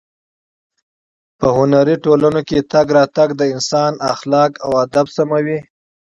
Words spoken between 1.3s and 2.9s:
په هنري ټولنو کې تګ